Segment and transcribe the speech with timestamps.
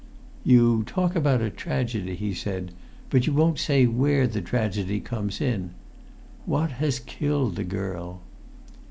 [0.43, 2.71] "You talk about a tragedy," he said,
[3.11, 5.75] "but you won't say where the tragedy comes in.
[6.47, 8.19] What has killed the girl?"